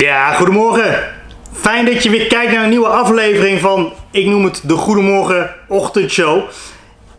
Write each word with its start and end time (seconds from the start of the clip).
Ja, 0.00 0.32
goedemorgen. 0.32 1.04
Fijn 1.52 1.84
dat 1.84 2.02
je 2.02 2.10
weer 2.10 2.26
kijkt 2.26 2.52
naar 2.52 2.62
een 2.62 2.68
nieuwe 2.70 2.86
aflevering 2.86 3.60
van, 3.60 3.92
ik 4.10 4.26
noem 4.26 4.44
het 4.44 4.62
de 4.64 4.74
Goedemorgen 4.74 5.54
Ochtendshow. 5.68 6.42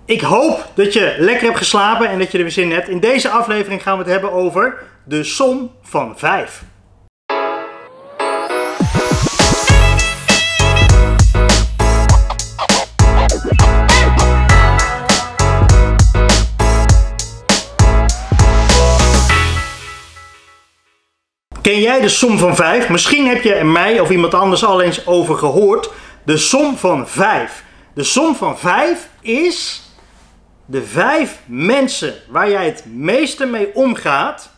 Ik 0.05 0.21
hoop 0.21 0.71
dat 0.73 0.93
je 0.93 1.15
lekker 1.17 1.45
hebt 1.45 1.57
geslapen 1.57 2.09
en 2.09 2.19
dat 2.19 2.31
je 2.31 2.37
er 2.37 2.43
weer 2.43 2.53
zin 2.53 2.63
in 2.63 2.71
hebt. 2.71 2.89
In 2.89 2.99
deze 2.99 3.29
aflevering 3.29 3.81
gaan 3.81 3.97
we 3.97 4.03
het 4.03 4.11
hebben 4.11 4.31
over 4.31 4.77
de 5.03 5.23
som 5.23 5.71
van 5.81 6.13
5. 6.17 6.63
Ken 21.71 21.81
jij 21.81 22.01
de 22.01 22.09
som 22.09 22.37
van 22.37 22.55
5? 22.55 22.89
Misschien 22.89 23.27
heb 23.27 23.43
je 23.43 23.53
er 23.53 23.65
mij 23.65 23.99
of 23.99 24.09
iemand 24.09 24.33
anders 24.33 24.65
al 24.65 24.81
eens 24.81 25.07
over 25.07 25.35
gehoord. 25.35 25.91
De 26.23 26.37
som 26.37 26.77
van 26.77 27.07
5. 27.07 27.63
De 27.93 28.03
som 28.03 28.35
van 28.35 28.59
5 28.59 29.09
is 29.21 29.81
de 30.65 30.83
vijf 30.83 31.39
mensen 31.45 32.13
waar 32.29 32.49
jij 32.49 32.65
het 32.65 32.85
meeste 32.85 33.45
mee 33.45 33.75
omgaat. 33.75 34.51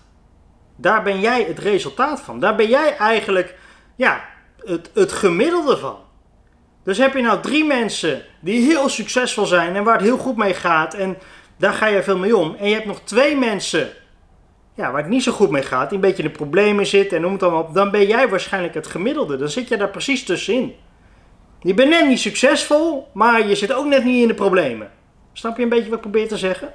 Daar 0.76 1.04
ben 1.04 1.20
jij 1.20 1.44
het 1.44 1.60
resultaat 1.60 2.22
van. 2.22 2.40
Daar 2.40 2.56
ben 2.56 2.70
jij 2.70 2.98
eigenlijk 2.98 3.56
ja, 3.96 4.24
het, 4.58 4.90
het 4.94 5.12
gemiddelde 5.12 5.78
van. 5.78 5.98
Dus 6.84 6.98
heb 6.98 7.14
je 7.14 7.22
nou 7.22 7.42
drie 7.42 7.66
mensen 7.66 8.22
die 8.40 8.66
heel 8.66 8.90
succesvol 8.90 9.46
zijn 9.46 9.76
en 9.76 9.84
waar 9.84 9.96
het 9.96 10.06
heel 10.06 10.18
goed 10.18 10.38
mee 10.38 10.54
gaat 10.54 10.94
en 10.94 11.18
daar 11.58 11.74
ga 11.74 11.88
je 11.88 12.04
veel 12.04 12.18
mee 12.18 12.38
om. 12.38 12.56
En 12.60 12.68
je 12.68 12.74
hebt 12.74 12.86
nog 12.86 13.00
twee 13.04 13.38
mensen 13.38 13.90
ja, 14.76 14.92
waar 14.92 15.02
het 15.02 15.10
niet 15.10 15.24
zo 15.24 15.32
goed 15.32 15.50
mee 15.50 15.64
gaat, 15.64 15.90
die 15.90 15.98
een 15.98 16.04
beetje 16.04 16.24
in 16.24 16.30
de 16.30 16.36
problemen 16.36 16.86
zit 16.86 17.14
en 17.14 17.22
noem 17.22 17.32
het 17.34 17.44
allemaal 17.44 17.62
op, 17.62 17.74
dan 17.74 17.92
ben 17.92 18.08
jij 18.08 18.30
waarschijnlijk 18.30 18.74
het 18.74 18.88
gemiddelde. 18.88 19.38
Dan 19.38 19.50
zit 19.50 19.68
je 19.68 19.78
daar 19.78 19.90
precies 19.90 20.24
tussenin. 20.24 20.76
Je 21.60 21.74
bent 21.74 21.90
net 21.90 22.08
niet 22.08 22.20
succesvol, 22.20 23.08
maar 23.14 23.48
je 23.48 23.56
zit 23.56 23.74
ook 23.74 23.86
net 23.86 24.04
niet 24.04 24.22
in 24.22 24.28
de 24.28 24.34
problemen. 24.34 24.92
Snap 25.34 25.58
je 25.58 25.64
een 25.64 25.70
beetje 25.70 25.86
wat 25.90 25.96
ik 25.96 26.02
probeer 26.02 26.28
te 26.28 26.38
zeggen? 26.38 26.74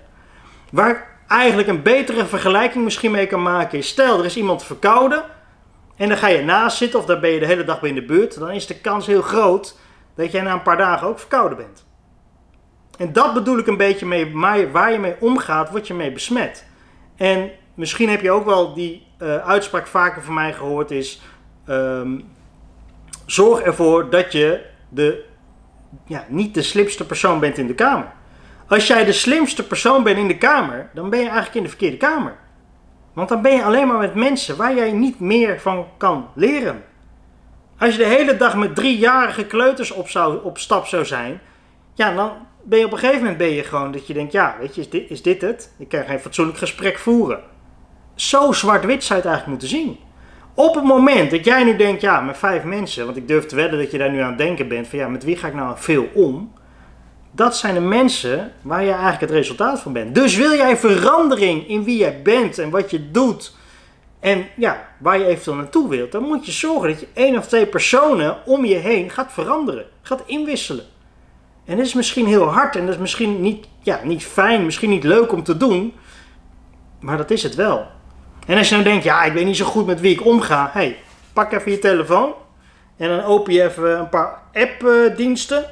Waar 0.70 0.90
ik 0.90 1.06
eigenlijk 1.28 1.68
een 1.68 1.82
betere 1.82 2.26
vergelijking 2.26 2.84
misschien 2.84 3.10
mee 3.10 3.26
kan 3.26 3.42
maken 3.42 3.78
is, 3.78 3.88
stel 3.88 4.18
er 4.18 4.24
is 4.24 4.36
iemand 4.36 4.64
verkouden 4.64 5.24
en 5.96 6.08
dan 6.08 6.18
ga 6.18 6.28
je 6.28 6.42
naast 6.42 6.76
zitten 6.76 6.98
of 6.98 7.04
daar 7.06 7.20
ben 7.20 7.30
je 7.30 7.38
de 7.38 7.46
hele 7.46 7.64
dag 7.64 7.80
bij 7.80 7.88
in 7.88 7.94
de 7.94 8.04
buurt, 8.04 8.38
dan 8.38 8.50
is 8.50 8.66
de 8.66 8.80
kans 8.80 9.06
heel 9.06 9.22
groot 9.22 9.78
dat 10.14 10.32
jij 10.32 10.42
na 10.42 10.52
een 10.52 10.62
paar 10.62 10.76
dagen 10.76 11.06
ook 11.06 11.18
verkouden 11.18 11.58
bent. 11.58 11.86
En 12.98 13.12
dat 13.12 13.34
bedoel 13.34 13.58
ik 13.58 13.66
een 13.66 13.76
beetje 13.76 14.06
mee, 14.06 14.32
waar 14.72 14.92
je 14.92 14.98
mee 14.98 15.16
omgaat, 15.20 15.70
word 15.70 15.86
je 15.86 15.94
mee 15.94 16.12
besmet. 16.12 16.66
En 17.16 17.50
misschien 17.78 18.08
heb 18.08 18.20
je 18.20 18.30
ook 18.30 18.44
wel 18.44 18.74
die 18.74 19.06
uh, 19.22 19.36
uitspraak 19.36 19.86
vaker 19.86 20.22
van 20.22 20.34
mij 20.34 20.52
gehoord 20.52 20.90
is... 20.90 21.20
Um, 21.68 22.36
zorg 23.26 23.60
ervoor 23.60 24.10
dat 24.10 24.32
je 24.32 24.64
de, 24.88 25.24
ja, 26.06 26.24
niet 26.28 26.54
de 26.54 26.62
slimste 26.62 27.06
persoon 27.06 27.40
bent 27.40 27.58
in 27.58 27.66
de 27.66 27.74
kamer. 27.74 28.12
Als 28.68 28.86
jij 28.86 29.04
de 29.04 29.12
slimste 29.12 29.66
persoon 29.66 30.02
bent 30.02 30.18
in 30.18 30.28
de 30.28 30.38
kamer, 30.38 30.90
dan 30.94 31.10
ben 31.10 31.18
je 31.18 31.24
eigenlijk 31.24 31.56
in 31.56 31.62
de 31.62 31.68
verkeerde 31.68 31.96
kamer. 31.96 32.36
Want 33.12 33.28
dan 33.28 33.42
ben 33.42 33.52
je 33.52 33.64
alleen 33.64 33.86
maar 33.86 33.98
met 33.98 34.14
mensen 34.14 34.56
waar 34.56 34.74
jij 34.74 34.92
niet 34.92 35.20
meer 35.20 35.60
van 35.60 35.86
kan 35.96 36.28
leren. 36.34 36.84
Als 37.78 37.92
je 37.92 37.98
de 37.98 38.08
hele 38.08 38.36
dag 38.36 38.56
met 38.56 38.74
driejarige 38.74 39.46
kleuters 39.46 39.90
op, 39.90 40.08
zou, 40.08 40.44
op 40.44 40.58
stap 40.58 40.86
zou 40.86 41.04
zijn, 41.04 41.40
ja, 41.94 42.14
dan 42.14 42.32
ben 42.62 42.78
je 42.78 42.84
op 42.84 42.92
een 42.92 42.98
gegeven 42.98 43.20
moment 43.20 43.38
ben 43.38 43.50
je 43.50 43.62
gewoon 43.62 43.92
dat 43.92 44.06
je 44.06 44.14
denkt, 44.14 44.32
ja, 44.32 44.56
weet 44.60 44.74
je, 44.74 44.80
is 44.80 44.90
dit, 44.90 45.10
is 45.10 45.22
dit 45.22 45.40
het? 45.40 45.74
Ik 45.78 45.88
kan 45.88 46.04
geen 46.04 46.20
fatsoenlijk 46.20 46.58
gesprek 46.58 46.98
voeren. 46.98 47.40
Zo 48.20 48.52
zwart-wit 48.52 49.04
zou 49.04 49.20
je 49.20 49.26
het 49.28 49.34
eigenlijk 49.34 49.46
moeten 49.46 49.68
zien. 49.68 49.98
Op 50.54 50.74
het 50.74 50.84
moment 50.84 51.30
dat 51.30 51.44
jij 51.44 51.64
nu 51.64 51.76
denkt, 51.76 52.00
ja, 52.00 52.20
met 52.20 52.38
vijf 52.38 52.64
mensen, 52.64 53.04
want 53.04 53.16
ik 53.16 53.28
durf 53.28 53.46
te 53.46 53.56
wedden 53.56 53.78
dat 53.78 53.90
je 53.90 53.98
daar 53.98 54.10
nu 54.10 54.20
aan 54.20 54.28
het 54.28 54.38
denken 54.38 54.68
bent, 54.68 54.88
van 54.88 54.98
ja, 54.98 55.08
met 55.08 55.24
wie 55.24 55.36
ga 55.36 55.48
ik 55.48 55.54
nou 55.54 55.74
veel 55.78 56.08
om? 56.14 56.52
Dat 57.30 57.56
zijn 57.56 57.74
de 57.74 57.80
mensen 57.80 58.52
waar 58.62 58.84
je 58.84 58.90
eigenlijk 58.90 59.20
het 59.20 59.30
resultaat 59.30 59.80
van 59.80 59.92
bent. 59.92 60.14
Dus 60.14 60.36
wil 60.36 60.54
jij 60.54 60.76
verandering 60.76 61.68
in 61.68 61.84
wie 61.84 61.98
jij 61.98 62.22
bent 62.22 62.58
en 62.58 62.70
wat 62.70 62.90
je 62.90 63.10
doet 63.10 63.56
en 64.20 64.46
ja, 64.56 64.88
waar 64.98 65.18
je 65.18 65.26
eventueel 65.26 65.56
naartoe 65.56 65.88
wilt, 65.88 66.12
dan 66.12 66.22
moet 66.22 66.46
je 66.46 66.52
zorgen 66.52 66.88
dat 66.88 67.00
je 67.00 67.08
één 67.12 67.36
of 67.36 67.46
twee 67.46 67.66
personen 67.66 68.36
om 68.46 68.64
je 68.64 68.74
heen 68.74 69.10
gaat 69.10 69.32
veranderen, 69.32 69.86
gaat 70.02 70.22
inwisselen. 70.26 70.84
En 71.64 71.76
dat 71.76 71.86
is 71.86 71.94
misschien 71.94 72.26
heel 72.26 72.46
hard 72.46 72.76
en 72.76 72.84
dat 72.84 72.94
is 72.94 73.00
misschien 73.00 73.40
niet, 73.40 73.66
ja, 73.82 74.00
niet 74.04 74.24
fijn, 74.24 74.64
misschien 74.64 74.90
niet 74.90 75.04
leuk 75.04 75.32
om 75.32 75.42
te 75.42 75.56
doen, 75.56 75.92
maar 77.00 77.16
dat 77.16 77.30
is 77.30 77.42
het 77.42 77.54
wel. 77.54 77.86
En 78.48 78.56
als 78.56 78.68
je 78.68 78.74
nou 78.74 78.86
denkt, 78.86 79.04
ja, 79.04 79.24
ik 79.24 79.32
weet 79.32 79.44
niet 79.44 79.56
zo 79.56 79.64
goed 79.64 79.86
met 79.86 80.00
wie 80.00 80.12
ik 80.12 80.24
omga. 80.24 80.70
hey, 80.72 80.96
pak 81.32 81.52
even 81.52 81.70
je 81.70 81.78
telefoon. 81.78 82.34
En 82.96 83.08
dan 83.08 83.22
open 83.22 83.52
je 83.52 83.62
even 83.62 83.98
een 83.98 84.08
paar 84.08 84.42
appdiensten. 84.52 85.64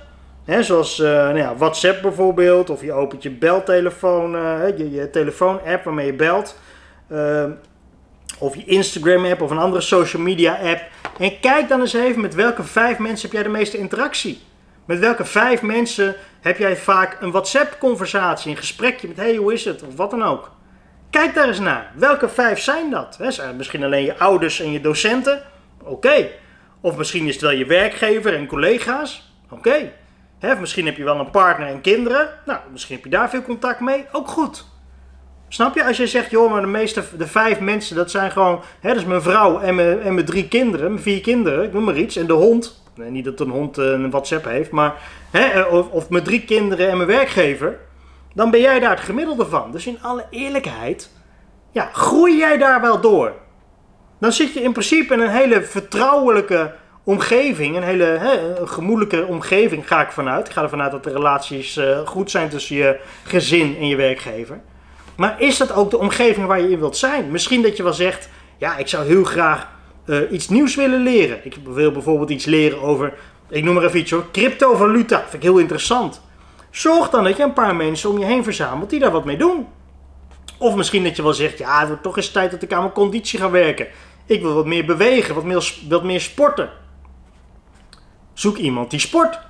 Hè, 0.44 0.62
zoals 0.62 0.98
uh, 0.98 1.06
nou 1.06 1.38
ja, 1.38 1.56
WhatsApp 1.56 2.02
bijvoorbeeld. 2.02 2.70
Of 2.70 2.82
je 2.82 2.92
opent 2.92 3.22
je 3.22 3.30
beltelefoon, 3.30 4.34
uh, 4.34 4.78
je, 4.78 4.90
je 4.90 5.10
telefoon-app 5.10 5.84
waarmee 5.84 6.06
je 6.06 6.12
belt. 6.12 6.58
Uh, 7.12 7.44
of 8.38 8.56
je 8.56 8.64
Instagram-app 8.64 9.40
of 9.40 9.50
een 9.50 9.58
andere 9.58 9.82
social 9.82 10.22
media-app. 10.22 10.80
En 11.18 11.40
kijk 11.40 11.68
dan 11.68 11.80
eens 11.80 11.92
even 11.92 12.20
met 12.20 12.34
welke 12.34 12.62
vijf 12.62 12.98
mensen 12.98 13.28
heb 13.28 13.32
jij 13.32 13.42
de 13.42 13.58
meeste 13.58 13.78
interactie. 13.78 14.40
Met 14.84 14.98
welke 14.98 15.24
vijf 15.24 15.62
mensen 15.62 16.14
heb 16.40 16.58
jij 16.58 16.76
vaak 16.76 17.16
een 17.20 17.30
WhatsApp-conversatie, 17.30 18.50
een 18.50 18.56
gesprekje 18.56 19.08
met 19.08 19.16
hey, 19.16 19.36
hoe 19.36 19.52
is 19.52 19.64
het? 19.64 19.82
Of 19.82 19.96
wat 19.96 20.10
dan 20.10 20.22
ook. 20.22 20.50
Kijk 21.16 21.34
daar 21.34 21.48
eens 21.48 21.58
naar. 21.58 21.92
Welke 21.94 22.28
vijf 22.28 22.60
zijn 22.60 22.90
dat? 22.90 23.16
He, 23.18 23.30
zijn 23.30 23.48
het 23.48 23.56
misschien 23.56 23.84
alleen 23.84 24.04
je 24.04 24.18
ouders 24.18 24.60
en 24.60 24.72
je 24.72 24.80
docenten? 24.80 25.42
Oké. 25.82 26.28
Of 26.80 26.96
misschien 26.96 27.26
is 27.26 27.32
het 27.32 27.42
wel 27.42 27.50
je 27.50 27.66
werkgever 27.66 28.34
en 28.34 28.46
collega's? 28.46 29.32
Oké. 29.50 29.68
Okay. 30.40 30.56
Misschien 30.60 30.86
heb 30.86 30.96
je 30.96 31.04
wel 31.04 31.18
een 31.18 31.30
partner 31.30 31.68
en 31.68 31.80
kinderen. 31.80 32.28
Nou, 32.46 32.58
misschien 32.72 32.94
heb 32.94 33.04
je 33.04 33.10
daar 33.10 33.30
veel 33.30 33.42
contact 33.42 33.80
mee. 33.80 34.04
Ook 34.12 34.28
goed. 34.28 34.64
Snap 35.48 35.74
je? 35.74 35.84
Als 35.84 35.96
je 35.96 36.06
zegt, 36.06 36.30
joh, 36.30 36.50
maar 36.50 36.60
de 36.60 36.66
meeste, 36.66 37.02
de 37.18 37.26
vijf 37.26 37.60
mensen, 37.60 37.96
dat 37.96 38.10
zijn 38.10 38.30
gewoon, 38.30 38.62
hè, 38.80 38.88
dat 38.88 38.98
is 38.98 39.04
mijn 39.04 39.22
vrouw 39.22 39.60
en 39.60 39.74
mijn, 39.74 40.00
en 40.00 40.14
mijn 40.14 40.26
drie 40.26 40.48
kinderen, 40.48 40.90
mijn 40.90 41.02
vier 41.02 41.20
kinderen, 41.20 41.64
ik 41.64 41.72
noem 41.72 41.84
maar 41.84 41.96
iets, 41.96 42.16
en 42.16 42.26
de 42.26 42.32
hond. 42.32 42.82
Nee, 42.94 43.10
niet 43.10 43.24
dat 43.24 43.40
een 43.40 43.50
hond 43.50 43.78
eh, 43.78 43.84
een 43.84 44.10
WhatsApp 44.10 44.44
heeft, 44.44 44.70
maar, 44.70 44.94
hè, 45.30 45.44
eh, 45.44 45.72
of, 45.72 45.88
of 45.88 46.08
mijn 46.08 46.24
drie 46.24 46.44
kinderen 46.44 46.90
en 46.90 46.96
mijn 46.96 47.08
werkgever 47.08 47.78
dan 48.36 48.50
ben 48.50 48.60
jij 48.60 48.80
daar 48.80 48.90
het 48.90 49.00
gemiddelde 49.00 49.46
van. 49.46 49.72
Dus 49.72 49.86
in 49.86 49.98
alle 50.02 50.26
eerlijkheid, 50.30 51.10
ja, 51.72 51.90
groei 51.92 52.36
jij 52.36 52.58
daar 52.58 52.80
wel 52.80 53.00
door. 53.00 53.32
Dan 54.20 54.32
zit 54.32 54.52
je 54.52 54.62
in 54.62 54.72
principe 54.72 55.14
in 55.14 55.20
een 55.20 55.30
hele 55.30 55.62
vertrouwelijke 55.62 56.74
omgeving, 57.04 57.76
een 57.76 57.82
hele 57.82 58.04
hè, 58.04 58.66
gemoedelijke 58.66 59.26
omgeving 59.26 59.88
ga 59.88 60.00
ik 60.00 60.10
vanuit. 60.10 60.46
Ik 60.46 60.52
ga 60.52 60.62
ervan 60.62 60.82
uit 60.82 60.90
dat 60.90 61.04
de 61.04 61.12
relaties 61.12 61.76
uh, 61.76 61.98
goed 61.98 62.30
zijn 62.30 62.48
tussen 62.48 62.76
je 62.76 63.00
gezin 63.24 63.76
en 63.78 63.88
je 63.88 63.96
werkgever. 63.96 64.60
Maar 65.16 65.40
is 65.40 65.56
dat 65.56 65.72
ook 65.72 65.90
de 65.90 65.98
omgeving 65.98 66.46
waar 66.46 66.60
je 66.60 66.70
in 66.70 66.78
wilt 66.78 66.96
zijn? 66.96 67.30
Misschien 67.30 67.62
dat 67.62 67.76
je 67.76 67.82
wel 67.82 67.92
zegt, 67.92 68.28
ja, 68.58 68.76
ik 68.76 68.88
zou 68.88 69.06
heel 69.06 69.24
graag 69.24 69.68
uh, 70.06 70.32
iets 70.32 70.48
nieuws 70.48 70.74
willen 70.74 71.02
leren. 71.02 71.38
Ik 71.42 71.56
wil 71.64 71.92
bijvoorbeeld 71.92 72.30
iets 72.30 72.44
leren 72.44 72.82
over, 72.82 73.12
ik 73.48 73.64
noem 73.64 73.74
maar 73.74 73.84
even 73.84 73.98
iets 73.98 74.10
hoor, 74.10 74.24
cryptovaluta. 74.32 75.20
Vind 75.20 75.34
ik 75.34 75.42
heel 75.42 75.58
interessant. 75.58 76.24
Zorg 76.76 77.10
dan 77.10 77.24
dat 77.24 77.36
je 77.36 77.42
een 77.42 77.52
paar 77.52 77.76
mensen 77.76 78.10
om 78.10 78.18
je 78.18 78.24
heen 78.24 78.44
verzamelt 78.44 78.90
die 78.90 79.00
daar 79.00 79.10
wat 79.10 79.24
mee 79.24 79.36
doen. 79.36 79.68
Of 80.58 80.74
misschien 80.74 81.04
dat 81.04 81.16
je 81.16 81.22
wel 81.22 81.32
zegt, 81.32 81.58
ja, 81.58 81.78
het 81.78 81.88
wordt 81.88 82.02
toch 82.02 82.16
eens 82.16 82.30
tijd 82.30 82.50
dat 82.50 82.62
ik 82.62 82.72
aan 82.72 82.80
mijn 82.80 82.92
conditie 82.92 83.38
ga 83.38 83.50
werken. 83.50 83.86
Ik 84.26 84.42
wil 84.42 84.54
wat 84.54 84.66
meer 84.66 84.84
bewegen, 84.84 85.34
wat 85.34 85.44
meer, 85.44 86.00
meer 86.02 86.20
sporten. 86.20 86.70
Zoek 88.32 88.56
iemand 88.56 88.90
die 88.90 89.00
sport. 89.00 89.40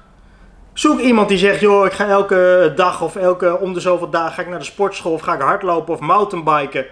Zoek 0.72 0.98
iemand 0.98 1.28
die 1.28 1.38
zegt, 1.38 1.60
joh, 1.60 1.86
ik 1.86 1.92
ga 1.92 2.06
elke 2.06 2.72
dag 2.76 3.02
of 3.02 3.16
elke 3.16 3.58
om 3.60 3.74
de 3.74 3.80
zoveel 3.80 4.10
dagen 4.10 4.32
ga 4.32 4.42
ik 4.42 4.48
naar 4.48 4.58
de 4.58 4.64
sportschool 4.64 5.12
of 5.12 5.20
ga 5.20 5.34
ik 5.34 5.40
hardlopen 5.40 5.94
of 5.94 6.00
mountainbiken. 6.00 6.86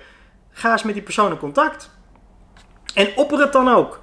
Ga 0.50 0.72
eens 0.72 0.82
met 0.82 0.94
die 0.94 1.02
persoon 1.02 1.30
in 1.30 1.38
contact. 1.38 1.90
En 2.94 3.08
opper 3.16 3.38
het 3.38 3.52
dan 3.52 3.68
ook. 3.68 4.00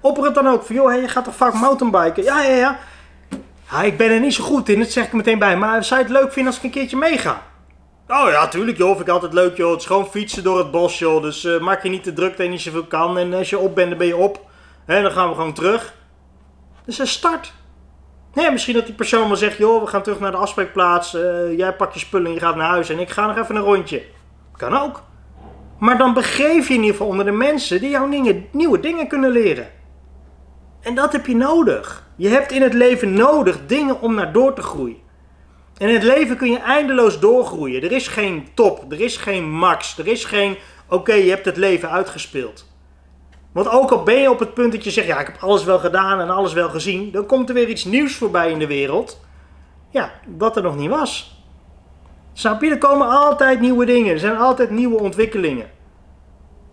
Opper 0.00 0.24
het 0.24 0.34
dan 0.34 0.48
ook 0.48 0.62
van, 0.62 0.74
joh, 0.74 1.00
je 1.00 1.08
gaat 1.08 1.24
toch 1.24 1.36
vaak 1.36 1.54
mountainbiken? 1.54 2.22
Ja, 2.22 2.42
ja, 2.42 2.56
ja. 2.56 2.78
Ja, 3.72 3.82
ik 3.82 3.96
ben 3.96 4.10
er 4.10 4.20
niet 4.20 4.34
zo 4.34 4.44
goed 4.44 4.68
in, 4.68 4.78
dat 4.78 4.90
zeg 4.90 5.06
ik 5.06 5.12
meteen 5.12 5.38
bij. 5.38 5.56
Maar 5.56 5.84
zou 5.84 6.00
je 6.00 6.06
het 6.06 6.14
leuk 6.14 6.32
vinden 6.32 6.52
als 6.52 6.56
ik 6.56 6.64
een 6.64 6.70
keertje 6.70 6.96
meega? 6.96 7.42
Oh 8.08 8.30
ja, 8.30 8.48
tuurlijk 8.48 8.78
joh, 8.78 8.90
vind 8.90 9.00
ik 9.00 9.08
altijd 9.08 9.32
leuk 9.32 9.56
joh. 9.56 9.70
Het 9.70 9.80
is 9.80 9.86
gewoon 9.86 10.06
fietsen 10.06 10.42
door 10.42 10.58
het 10.58 10.70
bos 10.70 10.98
joh. 10.98 11.22
Dus 11.22 11.44
uh, 11.44 11.60
maak 11.60 11.82
je 11.82 11.88
niet 11.88 12.02
te 12.02 12.12
druk 12.12 12.36
dat 12.36 12.46
je 12.46 12.52
niet 12.52 12.60
zoveel 12.60 12.84
kan. 12.84 13.18
En 13.18 13.34
als 13.34 13.50
je 13.50 13.58
op 13.58 13.74
bent, 13.74 13.88
dan 13.88 13.98
ben 13.98 14.06
je 14.06 14.16
op. 14.16 14.40
En 14.86 15.02
dan 15.02 15.12
gaan 15.12 15.28
we 15.28 15.34
gewoon 15.34 15.52
terug. 15.52 15.94
Dus 16.84 16.98
een 16.98 17.06
start. 17.06 17.52
Nee, 18.34 18.50
misschien 18.50 18.74
dat 18.74 18.86
die 18.86 18.94
persoon 18.94 19.26
wel 19.28 19.36
zegt, 19.36 19.56
joh, 19.56 19.82
we 19.82 19.86
gaan 19.86 20.02
terug 20.02 20.20
naar 20.20 20.30
de 20.30 20.36
afspraakplaats. 20.36 21.14
Uh, 21.14 21.56
jij 21.56 21.72
pakt 21.72 21.94
je 21.94 22.00
spullen 22.00 22.26
en 22.26 22.34
je 22.34 22.40
gaat 22.40 22.56
naar 22.56 22.68
huis. 22.68 22.88
En 22.88 22.98
ik 22.98 23.10
ga 23.10 23.26
nog 23.26 23.36
even 23.36 23.56
een 23.56 23.62
rondje. 23.62 24.02
Kan 24.56 24.76
ook. 24.76 25.02
Maar 25.78 25.98
dan 25.98 26.14
begeef 26.14 26.68
je 26.68 26.74
in 26.74 26.80
ieder 26.80 26.96
geval 26.96 27.10
onder 27.10 27.24
de 27.24 27.30
mensen 27.30 27.80
die 27.80 28.08
dingen, 28.10 28.46
nieuwe 28.50 28.80
dingen 28.80 29.08
kunnen 29.08 29.30
leren. 29.30 29.80
En 30.82 30.94
dat 30.94 31.12
heb 31.12 31.26
je 31.26 31.36
nodig. 31.36 32.06
Je 32.16 32.28
hebt 32.28 32.52
in 32.52 32.62
het 32.62 32.74
leven 32.74 33.12
nodig 33.14 33.58
dingen 33.66 34.00
om 34.00 34.14
naar 34.14 34.32
door 34.32 34.54
te 34.54 34.62
groeien. 34.62 34.96
En 35.76 35.88
in 35.88 35.94
het 35.94 36.02
leven 36.02 36.36
kun 36.36 36.50
je 36.50 36.58
eindeloos 36.58 37.20
doorgroeien. 37.20 37.82
Er 37.82 37.92
is 37.92 38.08
geen 38.08 38.48
top, 38.54 38.92
er 38.92 39.00
is 39.00 39.16
geen 39.16 39.50
max, 39.50 39.98
er 39.98 40.06
is 40.06 40.24
geen 40.24 40.56
oké, 40.88 41.12
je 41.12 41.30
hebt 41.30 41.44
het 41.44 41.56
leven 41.56 41.90
uitgespeeld. 41.90 42.70
Want 43.52 43.68
ook 43.68 43.90
al 43.90 44.02
ben 44.02 44.20
je 44.20 44.30
op 44.30 44.38
het 44.38 44.54
punt 44.54 44.72
dat 44.72 44.84
je 44.84 44.90
zegt, 44.90 45.06
ja, 45.06 45.20
ik 45.20 45.26
heb 45.26 45.36
alles 45.40 45.64
wel 45.64 45.78
gedaan 45.78 46.20
en 46.20 46.30
alles 46.30 46.52
wel 46.52 46.68
gezien, 46.68 47.10
dan 47.10 47.26
komt 47.26 47.48
er 47.48 47.54
weer 47.54 47.68
iets 47.68 47.84
nieuws 47.84 48.14
voorbij 48.14 48.50
in 48.50 48.58
de 48.58 48.66
wereld. 48.66 49.20
Ja, 49.90 50.12
wat 50.36 50.56
er 50.56 50.62
nog 50.62 50.76
niet 50.76 50.90
was. 50.90 51.40
Snap 52.32 52.62
je? 52.62 52.70
Er 52.70 52.78
komen 52.78 53.08
altijd 53.08 53.60
nieuwe 53.60 53.86
dingen. 53.86 54.12
Er 54.12 54.18
zijn 54.18 54.36
altijd 54.36 54.70
nieuwe 54.70 54.98
ontwikkelingen. 54.98 55.70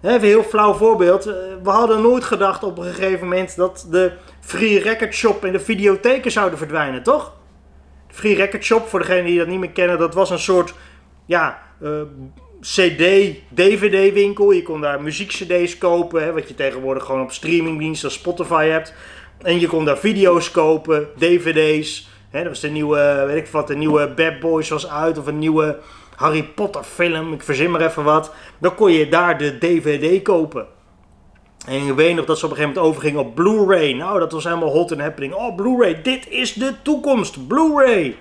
Even 0.01 0.27
heel 0.27 0.43
flauw 0.43 0.73
voorbeeld. 0.73 1.25
Eh, 1.25 1.33
we 1.63 1.69
hadden 1.69 2.01
nooit 2.01 2.23
gedacht 2.23 2.63
op 2.63 2.77
een 2.77 2.93
gegeven 2.93 3.27
moment 3.27 3.55
dat 3.55 3.87
de 3.91 4.11
Free 4.39 4.79
Record 4.79 5.13
Shop 5.13 5.45
en 5.45 5.51
de 5.51 5.59
videotheken 5.59 6.31
zouden 6.31 6.57
verdwijnen, 6.57 7.03
toch? 7.03 7.33
De 8.07 8.13
Free 8.13 8.35
Record 8.35 8.63
Shop, 8.63 8.87
voor 8.87 8.99
degenen 8.99 9.25
die 9.25 9.37
dat 9.37 9.47
niet 9.47 9.59
meer 9.59 9.69
kennen, 9.69 9.97
dat 9.97 10.13
was 10.13 10.29
een 10.29 10.39
soort 10.39 10.73
ja, 11.25 11.61
uh, 11.81 12.01
CD, 12.61 13.33
DVD 13.53 14.13
winkel. 14.13 14.51
Je 14.51 14.63
kon 14.63 14.81
daar 14.81 15.01
muziekcd's 15.01 15.77
kopen, 15.77 16.23
hè, 16.23 16.33
wat 16.33 16.47
je 16.47 16.55
tegenwoordig 16.55 17.03
gewoon 17.03 17.21
op 17.21 17.31
streamingdiensten 17.31 18.09
als 18.09 18.17
Spotify 18.17 18.65
hebt. 18.67 18.93
En 19.41 19.59
je 19.59 19.67
kon 19.67 19.85
daar 19.85 19.97
video's 19.97 20.51
kopen, 20.51 21.07
DVD's. 21.17 22.09
Hè, 22.29 22.39
dat 22.39 22.49
was 22.49 22.59
de 22.59 22.69
nieuwe, 22.69 23.23
weet 23.27 23.37
ik 23.37 23.47
wat, 23.47 23.67
de 23.67 23.75
nieuwe 23.75 24.13
Bad 24.15 24.39
Boys 24.39 24.69
was 24.69 24.89
uit 24.89 25.17
of 25.17 25.27
een 25.27 25.39
nieuwe 25.39 25.79
Harry 26.19 26.43
Potter 26.43 26.83
film, 26.83 27.33
ik 27.33 27.43
verzin 27.43 27.71
maar 27.71 27.81
even 27.81 28.03
wat. 28.03 28.33
Dan 28.57 28.75
kon 28.75 28.91
je 28.91 29.09
daar 29.09 29.37
de 29.37 29.57
DVD 29.57 30.21
kopen. 30.21 30.67
En 31.67 31.87
ik 31.87 31.93
weet 31.93 32.15
nog 32.15 32.25
dat 32.25 32.39
ze 32.39 32.45
op 32.45 32.51
een 32.51 32.57
gegeven 32.57 32.81
moment 32.81 32.95
overging 32.95 33.17
op 33.17 33.35
Blu-ray. 33.35 33.93
Nou, 33.93 34.19
dat 34.19 34.31
was 34.31 34.43
helemaal 34.43 34.69
hot 34.69 34.91
and 34.91 35.01
happening. 35.01 35.33
Oh, 35.33 35.55
Blu-ray, 35.55 36.01
dit 36.01 36.29
is 36.29 36.53
de 36.53 36.73
toekomst. 36.81 37.47
Blu-ray. 37.47 38.17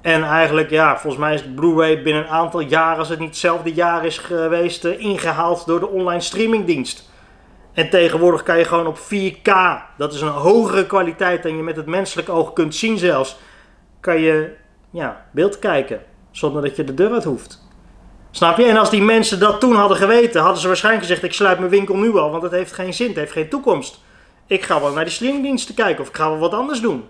En 0.00 0.22
eigenlijk, 0.22 0.70
ja, 0.70 0.98
volgens 0.98 1.22
mij 1.22 1.34
is 1.34 1.44
Blu-ray 1.54 2.02
binnen 2.02 2.22
een 2.22 2.28
aantal 2.28 2.60
jaren, 2.60 2.98
als 2.98 3.08
het 3.08 3.18
niet 3.18 3.28
hetzelfde 3.28 3.72
jaar 3.72 4.04
is 4.04 4.18
geweest, 4.18 4.84
eh, 4.84 5.00
ingehaald 5.00 5.66
door 5.66 5.80
de 5.80 5.88
online 5.88 6.20
streamingdienst. 6.20 7.10
En 7.72 7.90
tegenwoordig 7.90 8.42
kan 8.42 8.58
je 8.58 8.64
gewoon 8.64 8.86
op 8.86 8.98
4K, 8.98 9.82
dat 9.96 10.12
is 10.12 10.20
een 10.20 10.28
hogere 10.28 10.86
kwaliteit 10.86 11.42
dan 11.42 11.56
je 11.56 11.62
met 11.62 11.76
het 11.76 11.86
menselijk 11.86 12.28
oog 12.28 12.52
kunt 12.52 12.74
zien 12.74 12.98
zelfs, 12.98 13.38
kan 14.00 14.20
je 14.20 14.56
ja, 14.90 15.26
beeld 15.32 15.58
kijken 15.58 16.08
zonder 16.30 16.62
dat 16.62 16.76
je 16.76 16.84
de 16.84 16.94
deur 16.94 17.12
uit 17.12 17.24
hoeft. 17.24 17.68
Snap 18.30 18.56
je? 18.56 18.64
En 18.64 18.76
als 18.76 18.90
die 18.90 19.02
mensen 19.02 19.40
dat 19.40 19.60
toen 19.60 19.74
hadden 19.74 19.96
geweten, 19.96 20.40
hadden 20.40 20.60
ze 20.60 20.66
waarschijnlijk 20.66 21.06
gezegd: 21.06 21.24
Ik 21.24 21.32
sluit 21.32 21.58
mijn 21.58 21.70
winkel 21.70 21.96
nu 21.96 22.16
al, 22.16 22.30
want 22.30 22.42
het 22.42 22.52
heeft 22.52 22.72
geen 22.72 22.94
zin, 22.94 23.08
het 23.08 23.16
heeft 23.16 23.32
geen 23.32 23.48
toekomst. 23.48 24.00
Ik 24.46 24.62
ga 24.62 24.80
wel 24.80 24.92
naar 24.92 25.04
die 25.04 25.12
streamingdiensten 25.12 25.74
kijken 25.74 26.02
of 26.02 26.08
ik 26.08 26.16
ga 26.16 26.28
wel 26.28 26.38
wat 26.38 26.54
anders 26.54 26.80
doen. 26.80 27.04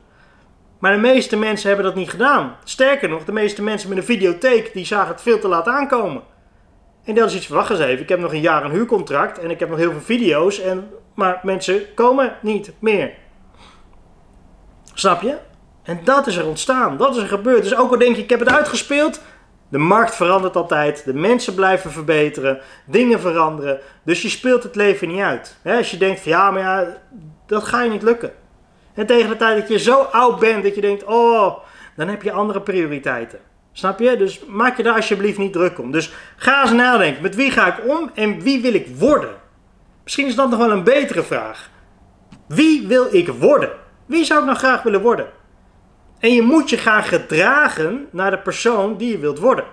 Maar 0.78 0.92
de 0.92 0.98
meeste 0.98 1.36
mensen 1.36 1.68
hebben 1.68 1.86
dat 1.86 1.94
niet 1.94 2.10
gedaan. 2.10 2.56
Sterker 2.64 3.08
nog, 3.08 3.24
de 3.24 3.32
meeste 3.32 3.62
mensen 3.62 3.88
met 3.88 3.98
een 3.98 4.04
videotheek 4.04 4.72
die 4.72 4.86
zagen 4.86 5.12
het 5.12 5.22
veel 5.22 5.38
te 5.38 5.48
laat 5.48 5.66
aankomen. 5.66 6.22
En 7.04 7.12
die 7.12 7.22
hadden 7.22 7.30
zoiets 7.30 7.46
van: 7.46 7.56
Wacht 7.56 7.70
eens 7.70 7.80
even, 7.80 8.02
ik 8.02 8.08
heb 8.08 8.20
nog 8.20 8.32
een 8.32 8.40
jaar 8.40 8.64
een 8.64 8.70
huurcontract 8.70 9.38
en 9.38 9.50
ik 9.50 9.60
heb 9.60 9.68
nog 9.68 9.78
heel 9.78 9.90
veel 9.90 10.00
video's, 10.00 10.60
en, 10.60 10.90
maar 11.14 11.40
mensen 11.42 11.94
komen 11.94 12.36
niet 12.42 12.72
meer. 12.78 13.14
Snap 14.94 15.22
je? 15.22 15.36
En 15.90 16.00
dat 16.04 16.26
is 16.26 16.36
er 16.36 16.46
ontstaan, 16.46 16.96
dat 16.96 17.16
is 17.16 17.22
er 17.22 17.28
gebeurd. 17.28 17.62
Dus 17.62 17.76
ook 17.76 17.90
al 17.90 17.98
denk 17.98 18.16
je, 18.16 18.22
ik 18.22 18.30
heb 18.30 18.38
het 18.38 18.48
uitgespeeld, 18.48 19.20
de 19.68 19.78
markt 19.78 20.14
verandert 20.14 20.56
altijd, 20.56 21.04
de 21.04 21.14
mensen 21.14 21.54
blijven 21.54 21.90
verbeteren, 21.90 22.60
dingen 22.86 23.20
veranderen. 23.20 23.80
Dus 24.04 24.22
je 24.22 24.28
speelt 24.28 24.62
het 24.62 24.76
leven 24.76 25.08
niet 25.08 25.20
uit. 25.20 25.56
als 25.64 25.90
je 25.90 25.96
denkt 25.96 26.20
van 26.20 26.32
ja, 26.32 26.50
maar 26.50 26.62
ja, 26.62 26.96
dat 27.46 27.64
ga 27.64 27.82
je 27.82 27.90
niet 27.90 28.02
lukken. 28.02 28.32
En 28.94 29.06
tegen 29.06 29.28
de 29.28 29.36
tijd 29.36 29.58
dat 29.58 29.68
je 29.68 29.78
zo 29.78 30.00
oud 30.00 30.38
bent 30.38 30.62
dat 30.62 30.74
je 30.74 30.80
denkt, 30.80 31.04
oh, 31.04 31.58
dan 31.96 32.08
heb 32.08 32.22
je 32.22 32.32
andere 32.32 32.60
prioriteiten. 32.60 33.38
Snap 33.72 33.98
je? 33.98 34.16
Dus 34.16 34.44
maak 34.46 34.76
je 34.76 34.82
daar 34.82 34.94
alsjeblieft 34.94 35.38
niet 35.38 35.52
druk 35.52 35.78
om. 35.78 35.90
Dus 35.90 36.12
ga 36.36 36.62
eens 36.62 36.72
nadenken, 36.72 37.22
met 37.22 37.34
wie 37.34 37.50
ga 37.50 37.76
ik 37.76 37.88
om 37.88 38.10
en 38.14 38.40
wie 38.40 38.62
wil 38.62 38.74
ik 38.74 38.86
worden? 38.96 39.34
Misschien 40.02 40.26
is 40.26 40.34
dat 40.34 40.50
nog 40.50 40.58
wel 40.58 40.70
een 40.70 40.84
betere 40.84 41.22
vraag. 41.22 41.70
Wie 42.48 42.86
wil 42.86 43.06
ik 43.14 43.28
worden? 43.28 43.70
Wie 44.06 44.24
zou 44.24 44.40
ik 44.40 44.46
nou 44.46 44.58
graag 44.58 44.82
willen 44.82 45.00
worden? 45.00 45.38
En 46.20 46.34
je 46.34 46.42
moet 46.42 46.70
je 46.70 46.76
gaan 46.76 47.02
gedragen 47.02 48.08
naar 48.10 48.30
de 48.30 48.38
persoon 48.38 48.96
die 48.96 49.10
je 49.10 49.18
wilt 49.18 49.38
worden. 49.38 49.64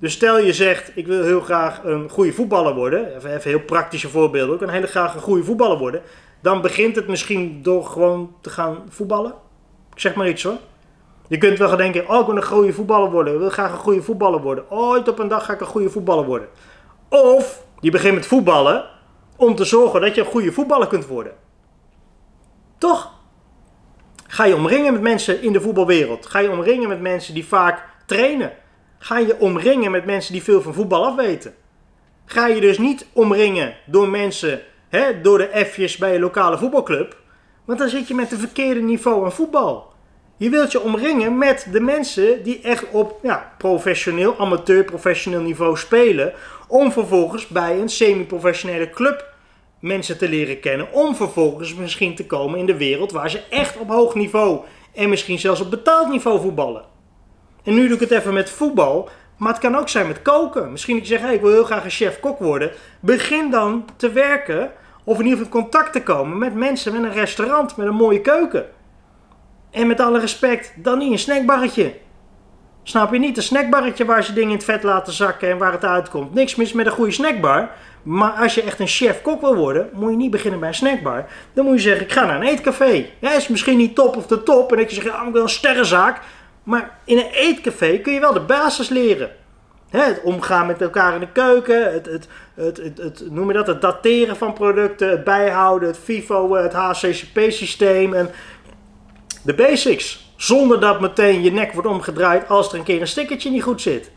Dus 0.00 0.12
stel 0.12 0.38
je 0.38 0.52
zegt, 0.52 0.92
ik 0.94 1.06
wil 1.06 1.22
heel 1.22 1.40
graag 1.40 1.84
een 1.84 2.08
goede 2.08 2.32
voetballer 2.32 2.74
worden. 2.74 3.16
Even, 3.16 3.34
even 3.34 3.50
heel 3.50 3.60
praktische 3.60 4.08
voorbeelden. 4.08 4.54
Ik 4.54 4.60
wil 4.60 4.68
heel 4.68 4.86
graag 4.86 5.14
een 5.14 5.20
goede 5.20 5.44
voetballer 5.44 5.78
worden. 5.78 6.02
Dan 6.40 6.60
begint 6.60 6.96
het 6.96 7.08
misschien 7.08 7.62
door 7.62 7.84
gewoon 7.84 8.34
te 8.40 8.50
gaan 8.50 8.78
voetballen. 8.88 9.34
Ik 9.94 10.00
zeg 10.00 10.14
maar 10.14 10.28
iets 10.28 10.42
hoor. 10.42 10.56
Je 11.28 11.38
kunt 11.38 11.58
wel 11.58 11.68
gaan 11.68 11.76
denken, 11.76 12.08
oh 12.08 12.20
ik 12.20 12.26
wil 12.26 12.36
een 12.36 12.44
goede 12.44 12.72
voetballer 12.72 13.10
worden. 13.10 13.32
Ik 13.32 13.38
wil 13.38 13.50
graag 13.50 13.72
een 13.72 13.78
goede 13.78 14.02
voetballer 14.02 14.40
worden. 14.40 14.70
Ooit 14.70 15.08
op 15.08 15.18
een 15.18 15.28
dag 15.28 15.44
ga 15.44 15.52
ik 15.52 15.60
een 15.60 15.66
goede 15.66 15.90
voetballer 15.90 16.24
worden. 16.24 16.48
Of 17.08 17.64
je 17.80 17.90
begint 17.90 18.14
met 18.14 18.26
voetballen 18.26 18.84
om 19.36 19.54
te 19.54 19.64
zorgen 19.64 20.00
dat 20.00 20.14
je 20.14 20.20
een 20.20 20.26
goede 20.26 20.52
voetballer 20.52 20.86
kunt 20.86 21.06
worden. 21.06 21.32
Toch? 22.78 23.21
Ga 24.32 24.44
je 24.44 24.54
omringen 24.54 24.92
met 24.92 25.02
mensen 25.02 25.42
in 25.42 25.52
de 25.52 25.60
voetbalwereld? 25.60 26.26
Ga 26.26 26.38
je 26.38 26.50
omringen 26.50 26.88
met 26.88 27.00
mensen 27.00 27.34
die 27.34 27.46
vaak 27.46 27.84
trainen? 28.06 28.52
Ga 28.98 29.18
je 29.18 29.38
omringen 29.38 29.90
met 29.90 30.04
mensen 30.04 30.32
die 30.32 30.42
veel 30.42 30.62
van 30.62 30.74
voetbal 30.74 31.06
afweten? 31.06 31.54
Ga 32.24 32.46
je 32.46 32.60
dus 32.60 32.78
niet 32.78 33.06
omringen 33.12 33.74
door 33.86 34.08
mensen, 34.08 34.60
hè, 34.88 35.20
door 35.20 35.38
de 35.38 35.64
F'jes 35.66 35.96
bij 35.96 36.12
je 36.12 36.18
lokale 36.18 36.58
voetbalclub? 36.58 37.16
Want 37.64 37.78
dan 37.78 37.88
zit 37.88 38.08
je 38.08 38.14
met 38.14 38.32
een 38.32 38.38
verkeerde 38.38 38.80
niveau 38.80 39.24
aan 39.24 39.32
voetbal. 39.32 39.92
Je 40.36 40.50
wilt 40.50 40.72
je 40.72 40.80
omringen 40.80 41.38
met 41.38 41.66
de 41.72 41.80
mensen 41.80 42.42
die 42.42 42.60
echt 42.62 42.90
op 42.90 43.18
ja, 43.22 43.52
professioneel, 43.58 44.38
amateur, 44.38 44.84
professioneel 44.84 45.40
niveau 45.40 45.76
spelen. 45.76 46.32
Om 46.68 46.92
vervolgens 46.92 47.46
bij 47.46 47.80
een 47.80 47.88
semi-professionele 47.88 48.90
club 48.90 49.31
mensen 49.82 50.18
te 50.18 50.28
leren 50.28 50.60
kennen. 50.60 50.92
Om 50.92 51.14
vervolgens 51.14 51.74
misschien 51.74 52.14
te 52.14 52.26
komen 52.26 52.58
in 52.58 52.66
de 52.66 52.76
wereld 52.76 53.12
waar 53.12 53.30
ze 53.30 53.42
echt 53.50 53.78
op 53.78 53.88
hoog 53.88 54.14
niveau 54.14 54.60
en 54.94 55.08
misschien 55.08 55.38
zelfs 55.38 55.60
op 55.60 55.70
betaald 55.70 56.08
niveau 56.08 56.40
voetballen. 56.40 56.84
En 57.64 57.74
nu 57.74 57.86
doe 57.86 57.94
ik 57.94 58.00
het 58.00 58.10
even 58.10 58.34
met 58.34 58.50
voetbal, 58.50 59.08
maar 59.36 59.52
het 59.52 59.60
kan 59.60 59.76
ook 59.76 59.88
zijn 59.88 60.06
met 60.06 60.22
koken. 60.22 60.72
Misschien 60.72 60.96
dat 60.96 61.08
je 61.08 61.18
zegt, 61.18 61.32
ik 61.32 61.40
wil 61.40 61.50
heel 61.50 61.64
graag 61.64 61.84
een 61.84 61.90
chef-kok 61.90 62.38
worden. 62.38 62.70
Begin 63.00 63.50
dan 63.50 63.88
te 63.96 64.10
werken 64.12 64.72
of 65.04 65.18
in 65.18 65.24
ieder 65.24 65.38
geval 65.38 65.54
in 65.54 65.62
contact 65.62 65.92
te 65.92 66.02
komen 66.02 66.38
met 66.38 66.54
mensen 66.54 66.92
met 66.92 67.02
een 67.02 67.12
restaurant, 67.12 67.76
met 67.76 67.86
een 67.86 67.94
mooie 67.94 68.20
keuken. 68.20 68.66
En 69.70 69.86
met 69.86 70.00
alle 70.00 70.20
respect, 70.20 70.72
dan 70.76 70.98
niet 70.98 71.12
een 71.12 71.18
snackbarretje. 71.18 71.94
Snap 72.82 73.12
je 73.12 73.18
niet? 73.18 73.36
Een 73.36 73.42
snackbarretje 73.42 74.04
waar 74.04 74.24
ze 74.24 74.32
dingen 74.32 74.50
in 74.50 74.56
het 74.56 74.64
vet 74.64 74.82
laten 74.82 75.12
zakken 75.12 75.50
en 75.50 75.58
waar 75.58 75.72
het 75.72 75.84
uitkomt. 75.84 76.34
Niks 76.34 76.54
mis 76.54 76.72
met 76.72 76.86
een 76.86 76.92
goede 76.92 77.12
snackbar. 77.12 77.70
Maar 78.02 78.30
als 78.30 78.54
je 78.54 78.62
echt 78.62 78.80
een 78.80 78.86
chef-kok 78.86 79.40
wil 79.40 79.56
worden, 79.56 79.88
moet 79.92 80.10
je 80.10 80.16
niet 80.16 80.30
beginnen 80.30 80.60
bij 80.60 80.68
een 80.68 80.74
snackbar. 80.74 81.26
Dan 81.52 81.64
moet 81.64 81.74
je 81.74 81.80
zeggen, 81.80 82.04
ik 82.04 82.12
ga 82.12 82.24
naar 82.24 82.36
een 82.36 82.48
eetcafé. 82.48 83.06
Ja, 83.18 83.32
is 83.32 83.48
misschien 83.48 83.76
niet 83.76 83.94
top 83.94 84.16
of 84.16 84.26
de 84.26 84.42
top. 84.42 84.70
En 84.70 84.78
dat 84.78 84.88
je 84.88 84.94
zegt, 84.94 85.06
ja, 85.06 85.26
ik 85.26 85.32
wil 85.32 85.42
een 85.42 85.48
sterrenzaak. 85.48 86.20
Maar 86.62 86.98
in 87.04 87.18
een 87.18 87.30
eetcafé 87.32 87.98
kun 87.98 88.12
je 88.12 88.20
wel 88.20 88.32
de 88.32 88.40
basis 88.40 88.88
leren. 88.88 89.30
het 89.90 90.20
omgaan 90.22 90.66
met 90.66 90.80
elkaar 90.80 91.14
in 91.14 91.20
de 91.20 91.32
keuken, 91.32 91.92
het, 91.92 92.06
het, 92.06 92.28
het, 92.54 92.98
het, 92.98 93.24
noem 93.30 93.52
dat, 93.52 93.66
het 93.66 93.80
dateren 93.80 94.36
van 94.36 94.52
producten, 94.52 95.10
het 95.10 95.24
bijhouden, 95.24 95.88
het 95.88 95.98
FIFO, 95.98 96.54
het 96.54 96.72
HCCP-systeem 96.72 98.14
en 98.14 98.30
de 99.42 99.54
basics. 99.54 100.31
Zonder 100.42 100.80
dat 100.80 101.00
meteen 101.00 101.42
je 101.42 101.52
nek 101.52 101.72
wordt 101.72 101.88
omgedraaid 101.88 102.48
als 102.48 102.72
er 102.72 102.78
een 102.78 102.84
keer 102.84 103.00
een 103.00 103.06
stickertje 103.06 103.50
niet 103.50 103.62
goed 103.62 103.80
zit. 103.80 104.10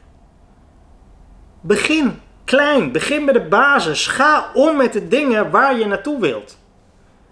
Begin 1.61 2.21
klein, 2.45 2.91
begin 2.91 3.25
met 3.25 3.33
de 3.33 3.41
basis. 3.41 4.07
Ga 4.07 4.51
om 4.53 4.77
met 4.77 4.93
de 4.93 5.07
dingen 5.07 5.51
waar 5.51 5.77
je 5.77 5.85
naartoe 5.85 6.19
wilt. 6.19 6.57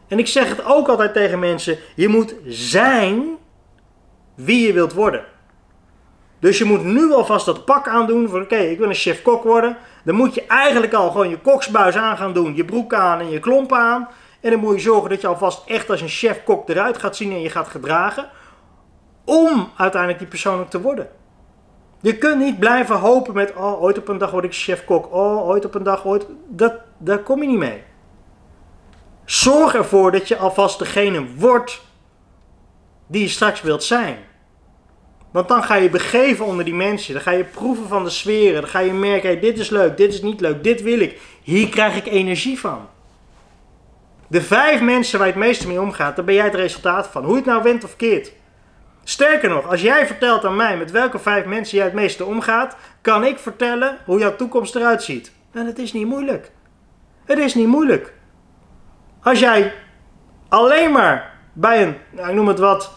En 0.08 0.20
ik 0.20 0.28
zeg 0.28 0.50
het 0.50 0.66
ook 0.66 0.88
altijd 0.88 1.14
tegen 1.14 1.40
mensen: 1.40 1.78
je 1.96 2.08
moet 2.08 2.36
zijn 2.46 3.24
wie 4.36 4.68
je 4.68 4.74
wilt 4.74 4.94
worden. 4.94 5.26
Dus 6.40 6.58
je 6.58 6.66
moet 6.66 6.84
nu 6.84 7.14
alvast 7.14 7.46
dat 7.46 7.66
pak 7.66 7.88
aandoen 7.88 8.30
van 8.30 8.42
oké, 8.42 8.58
ik 8.58 8.78
wil 8.78 8.90
een 8.90 8.96
chef-kok 8.96 9.44
worden. 9.44 9.78
Dan 10.04 10.16
moet 10.16 10.36
je 10.36 10.46
eigenlijk 10.46 10.94
al 10.94 11.12
gewoon 11.12 11.30
je 11.30 11.40
koksbuis 11.40 11.96
aan 11.96 12.18
gaan 12.18 12.34
doen, 12.34 12.56
je 12.56 12.66
broek 12.66 12.94
aan 12.94 13.20
en 13.20 13.30
je 13.30 13.40
klompen 13.40 13.78
aan. 13.78 14.10
En 14.42 14.52
dan 14.52 14.60
moet 14.60 14.76
je 14.76 14.82
zorgen 14.82 15.10
dat 15.10 15.22
je 15.22 15.28
alvast 15.28 15.68
echt 15.68 15.90
als 15.90 16.02
een 16.02 16.08
chef-kok 16.08 16.70
eruit 16.70 16.98
gaat 16.98 17.16
zien 17.16 17.32
en 17.32 17.42
je 17.42 17.50
gaat 17.50 17.68
gedragen. 17.68 18.30
Om 19.26 19.70
uiteindelijk 19.78 20.20
die 20.20 20.30
persoon 20.30 20.60
ook 20.60 20.70
te 20.70 20.82
worden. 20.82 21.10
Je 22.02 22.18
kunt 22.18 22.40
niet 22.40 22.60
blijven 22.60 22.96
hopen 22.96 23.34
met, 23.34 23.54
oh, 23.56 23.82
ooit 23.82 23.98
op 23.98 24.08
een 24.08 24.18
dag 24.18 24.32
word 24.32 24.44
ik 24.44 24.54
chef-kok. 24.54 25.14
Oh, 25.14 25.48
ooit 25.48 25.66
op 25.66 25.76
een 25.76 25.84
dag, 25.84 26.06
ooit. 26.06 26.26
Dat, 26.48 26.74
daar 26.98 27.20
kom 27.20 27.42
je 27.42 27.48
niet 27.48 27.58
mee. 27.58 27.84
Zorg 29.26 29.76
ervoor 29.76 30.12
dat 30.12 30.28
je 30.28 30.38
alvast 30.38 30.80
degene 30.80 31.26
wordt 31.36 31.82
die 33.08 33.22
je 33.22 33.28
straks 33.28 33.62
wilt 33.62 33.84
zijn. 33.84 34.18
Want 35.32 35.48
dan 35.48 35.64
ga 35.64 35.76
je 35.76 35.90
begeven 35.90 36.46
onder 36.46 36.66
die 36.66 36.74
mensen. 36.74 37.14
Dan 37.14 37.24
ga 37.24 37.32
je 37.32 37.44
proeven 37.44 37.88
van 37.88 38.04
de 38.04 38.10
sferen. 38.10 38.62
Dan 38.62 38.70
ga 38.70 38.80
je 38.80 38.94
merken, 38.94 39.30
hey, 39.30 39.40
dit 39.40 39.60
is 39.60 39.70
leuk, 39.70 39.98
dit 39.98 40.14
is 40.14 40.22
niet 40.22 40.42
leuk, 40.42 40.64
dit 40.64 40.82
wil 40.82 41.00
ik. 41.00 41.22
Hier 41.42 41.70
krijg 41.70 41.96
ik 41.96 42.06
energie 42.06 42.60
van. 42.60 42.88
De 44.28 44.42
vijf 44.42 44.82
mensen 44.82 45.18
waar 45.18 45.28
je 45.28 45.34
het 45.34 45.44
meeste 45.44 45.68
mee 45.68 45.82
omgaat, 45.82 46.16
daar 46.16 46.26
ben 46.26 46.36
jij 46.36 46.46
het 46.46 46.56
resultaat 46.56 47.08
van. 47.08 47.24
Hoe 47.24 47.32
je 47.32 47.38
het 47.38 47.46
nou 47.46 47.64
went 47.64 47.84
of 47.84 47.96
keert. 47.96 48.32
Sterker 49.04 49.50
nog, 49.50 49.70
als 49.70 49.82
jij 49.82 50.08
vertelt 50.08 50.46
aan 50.46 50.56
mij 50.56 50.78
met 50.78 50.92
welke 50.92 51.20
vijf 51.20 51.46
mensen 51.46 51.78
jij 51.78 51.86
het 51.86 51.94
meeste 51.94 52.26
omgaat, 52.26 52.76
kan 53.02 53.24
ik 53.24 53.40
vertellen 53.40 53.98
hoe 54.06 54.20
jouw 54.20 54.36
toekomst 54.36 54.76
eruit 54.76 55.04
ziet. 55.04 55.32
En 55.52 55.66
het 55.66 55.80
is 55.80 55.94
niet 55.94 56.08
moeilijk. 56.08 56.52
Het 57.26 57.38
is 57.38 57.56
niet 57.56 57.68
moeilijk. 57.68 58.14
Als 59.22 59.40
jij 59.40 59.74
alleen 60.50 60.92
maar 60.92 61.34
bij 61.54 61.84
een, 61.84 61.96
nou, 62.10 62.30
ik 62.30 62.36
noem 62.36 62.48
het 62.48 62.60
wat, 62.60 62.92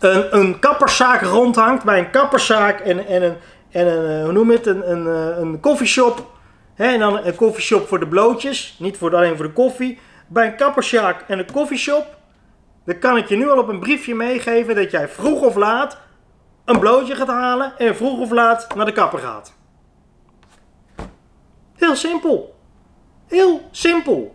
een, 0.00 0.36
een 0.36 0.58
kapperszaak 0.58 1.22
rondhangt, 1.22 1.84
bij 1.84 1.98
een 1.98 2.10
kapperszaak 2.10 2.80
en, 2.80 3.06
en 3.06 3.22
een, 3.22 3.36
en 3.70 3.86
een 3.86 4.18
eh, 4.18 4.24
hoe 4.24 4.32
noem 4.32 4.50
het, 4.50 4.66
een, 4.66 4.90
een, 4.90 5.06
eh, 5.06 5.38
een 5.38 5.60
koffieshop. 5.60 6.26
Hè, 6.74 6.86
en 6.86 6.98
dan 6.98 7.18
een 7.24 7.34
koffieshop 7.34 7.88
voor 7.88 7.98
de 8.00 8.08
blootjes, 8.08 8.76
niet 8.78 8.96
voor, 8.96 9.16
alleen 9.16 9.36
voor 9.36 9.46
de 9.46 9.52
koffie. 9.52 9.98
Bij 10.26 10.46
een 10.46 10.56
kapperszaak 10.56 11.24
en 11.28 11.38
een 11.38 11.52
koffieshop, 11.52 12.06
dan 12.84 12.98
kan 12.98 13.16
ik 13.16 13.28
je 13.28 13.36
nu 13.36 13.50
al 13.50 13.58
op 13.58 13.68
een 13.68 13.80
briefje 13.80 14.14
meegeven 14.14 14.74
dat 14.74 14.90
jij 14.90 15.08
vroeg 15.08 15.40
of 15.40 15.54
laat 15.54 15.98
een 16.64 16.78
blootje 16.78 17.14
gaat 17.14 17.28
halen 17.28 17.78
en 17.78 17.96
vroeg 17.96 18.18
of 18.18 18.30
laat 18.30 18.74
naar 18.74 18.86
de 18.86 18.92
kapper 18.92 19.18
gaat. 19.18 19.52
Heel 21.76 21.96
simpel. 21.96 22.54
Heel 23.26 23.68
simpel. 23.70 24.34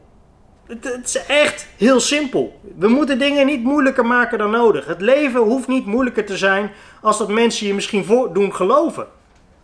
Het, 0.67 0.83
het, 0.83 1.05
is 1.05 1.25
echt 1.25 1.67
heel 1.77 1.99
simpel. 1.99 2.59
We 2.77 2.87
moeten 2.87 3.19
dingen 3.19 3.45
niet 3.45 3.63
moeilijker 3.63 4.05
maken 4.05 4.37
dan 4.37 4.51
nodig. 4.51 4.85
Het 4.85 5.01
leven 5.01 5.41
hoeft 5.41 5.67
niet 5.67 5.85
moeilijker 5.85 6.25
te 6.25 6.37
zijn 6.37 6.71
als 7.01 7.17
dat 7.17 7.29
mensen 7.29 7.67
je 7.67 7.73
misschien 7.73 8.05
voor 8.05 8.33
doen 8.33 8.55
geloven. 8.55 9.07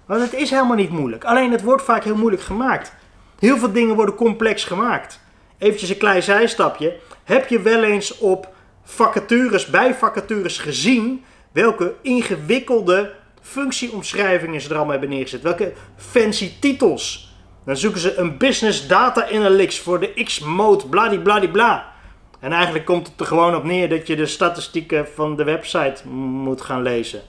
Want 0.06 0.22
het 0.22 0.34
is 0.34 0.50
helemaal 0.50 0.76
niet 0.76 0.90
moeilijk. 0.90 1.24
Alleen 1.24 1.52
het 1.52 1.64
wordt 1.64 1.84
vaak 1.84 2.04
heel 2.04 2.16
moeilijk 2.16 2.44
gemaakt. 2.44 2.94
Heel 3.40 3.58
veel 3.58 3.72
dingen 3.72 3.96
worden 3.96 4.16
complex 4.16 4.64
gemaakt. 4.64 5.20
Eventjes 5.58 5.90
een 5.90 5.98
klein 5.98 6.24
zijstapje. 6.24 6.96
Heb 7.24 7.48
je 7.48 7.62
wel 7.62 7.84
eens 7.84 8.18
op 8.18 8.50
vacatures, 8.84 9.66
bij 9.66 9.96
vacatures 9.96 10.58
gezien 10.58 11.24
welke 11.52 11.94
ingewikkelde 12.02 13.14
functieomschrijvingen 13.42 14.62
ze 14.62 14.70
er 14.70 14.76
allemaal 14.76 14.92
hebben 14.92 15.10
neergezet? 15.10 15.42
Welke 15.42 15.74
fancy 15.96 16.52
titels? 16.60 17.36
Dan 17.66 17.78
zoeken 17.78 18.02
ze 18.02 18.18
een 18.18 18.38
business 18.38 18.88
data 18.88 19.30
analytics 19.32 19.80
voor 19.80 20.00
de 20.00 20.24
X-mode, 20.24 20.88
bladibladibla. 20.88 21.92
En 22.40 22.52
eigenlijk 22.52 22.86
komt 22.86 23.08
het 23.08 23.20
er 23.20 23.26
gewoon 23.26 23.56
op 23.56 23.64
neer 23.64 23.90
dat 23.90 24.08
je 24.08 24.16
de 24.16 24.26
statistieken 24.26 25.08
van 25.08 25.36
de 25.36 25.44
website 25.44 26.08
moet 26.08 26.62
gaan 26.62 26.82
lezen. 26.82 27.22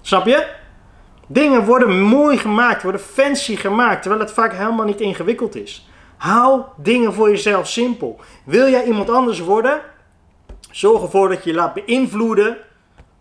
Snap 0.00 0.26
je? 0.26 0.46
Dingen 1.26 1.64
worden 1.64 2.00
mooi 2.00 2.38
gemaakt, 2.38 2.82
worden 2.82 3.00
fancy 3.00 3.56
gemaakt, 3.56 4.02
terwijl 4.02 4.22
het 4.22 4.32
vaak 4.32 4.52
helemaal 4.52 4.86
niet 4.86 5.00
ingewikkeld 5.00 5.54
is. 5.54 5.88
Hou 6.16 6.62
dingen 6.76 7.12
voor 7.12 7.30
jezelf 7.30 7.68
simpel. 7.68 8.20
Wil 8.44 8.68
jij 8.68 8.84
iemand 8.84 9.10
anders 9.10 9.40
worden? 9.40 9.80
Zorg 10.72 11.02
ervoor 11.02 11.28
dat 11.28 11.44
je 11.44 11.50
je 11.50 11.56
laat 11.56 11.74
beïnvloeden 11.74 12.56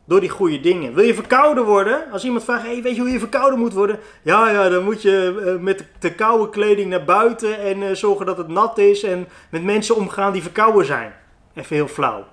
door 0.05 0.19
die 0.19 0.29
goede 0.29 0.59
dingen. 0.59 0.93
Wil 0.93 1.03
je 1.03 1.13
verkouden 1.13 1.65
worden? 1.65 2.11
Als 2.11 2.23
iemand 2.23 2.43
vraagt, 2.43 2.63
hey, 2.63 2.81
weet 2.81 2.95
je 2.95 3.01
hoe 3.01 3.11
je 3.11 3.19
verkouden 3.19 3.59
moet 3.59 3.73
worden? 3.73 3.99
Ja, 4.21 4.49
ja, 4.49 4.69
dan 4.69 4.83
moet 4.83 5.01
je 5.01 5.41
uh, 5.45 5.63
met 5.63 5.85
de 5.99 6.13
koude 6.13 6.49
kleding 6.49 6.89
naar 6.89 7.03
buiten 7.03 7.59
en 7.59 7.81
uh, 7.81 7.91
zorgen 7.91 8.25
dat 8.25 8.37
het 8.37 8.47
nat 8.47 8.77
is 8.77 9.03
en 9.03 9.27
met 9.49 9.63
mensen 9.63 9.95
omgaan 9.95 10.33
die 10.33 10.41
verkouden 10.41 10.85
zijn. 10.85 11.13
Even 11.53 11.75
heel 11.75 11.87
flauw. 11.87 12.25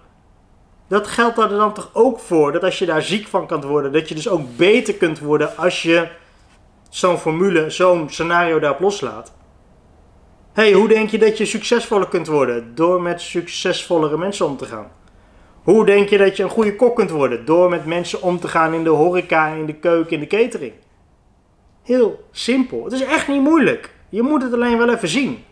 Dat 0.89 1.07
geldt 1.07 1.39
er 1.39 1.49
dan 1.49 1.75
toch 1.75 1.91
ook 1.93 2.19
voor, 2.19 2.53
dat 2.53 2.65
als 2.65 2.79
je 2.79 2.87
daar 2.87 3.03
ziek 3.03 3.27
van 3.27 3.47
kan 3.47 3.61
worden, 3.61 3.93
dat 3.93 4.09
je 4.09 4.15
dus 4.15 4.29
ook 4.29 4.57
beter 4.57 4.95
kunt 4.95 5.19
worden 5.19 5.57
als 5.57 5.83
je 5.83 6.09
zo'n 6.89 7.19
formule, 7.19 7.71
zo'n 7.71 8.11
scenario 8.11 8.59
daarop 8.59 8.81
loslaat. 8.81 9.33
hey, 10.53 10.73
hoe 10.73 10.89
denk 10.89 11.11
je 11.11 11.19
dat 11.19 11.39
je 11.39 11.45
succesvoller 11.45 12.09
kunt 12.09 12.27
worden? 12.27 12.75
Door 12.75 13.03
met 13.03 13.21
succesvollere 13.21 14.19
mensen 14.19 14.47
om 14.47 14.57
te 14.57 14.65
gaan. 14.65 14.98
Hoe 15.69 15.85
denk 15.85 16.09
je 16.09 16.19
dat 16.19 16.37
je 16.37 16.43
een 16.43 16.49
goede 16.49 16.77
kok 16.77 16.97
kunt 16.97 17.11
worden? 17.11 17.45
Door 17.45 17.69
met 17.69 17.87
mensen 17.87 18.23
om 18.23 18.41
te 18.41 18.49
gaan 18.49 18.75
in 18.75 18.85
de 18.85 18.91
horeca, 18.91 19.49
in 19.49 19.67
de 19.67 19.75
keuken, 19.75 20.13
in 20.13 20.21
de 20.21 20.27
catering. 20.27 20.73
Heel 21.83 22.25
simpel. 22.31 22.85
Het 22.85 22.93
is 22.93 23.05
echt 23.05 23.29
niet 23.29 23.43
moeilijk. 23.43 23.95
Je 24.09 24.23
moet 24.23 24.43
het 24.43 24.53
alleen 24.53 24.79
wel 24.79 24.89
even 24.89 25.09
zien. 25.09 25.45